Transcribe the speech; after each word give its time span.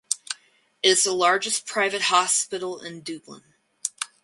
It 0.81 0.89
is 0.89 1.03
the 1.03 1.11
largest 1.11 1.67
private 1.67 2.01
hospital 2.01 2.79
in 2.81 3.01
Dublin. 3.03 3.43